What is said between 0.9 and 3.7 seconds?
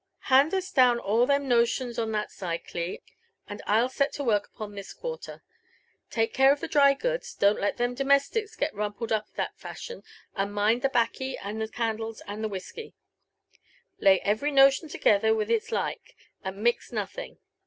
all them notions on that side, Oli— and